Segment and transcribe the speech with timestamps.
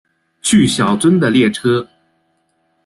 [0.41, 1.87] 去小樽的列车